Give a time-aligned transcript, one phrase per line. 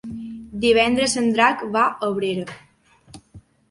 [0.63, 2.53] Divendres en Drac va a Abrera.